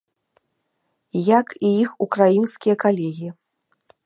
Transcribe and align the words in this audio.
Як 1.39 1.47
і 1.69 1.71
іх 1.83 1.89
украінскія 2.09 2.75
калегі. 2.87 3.29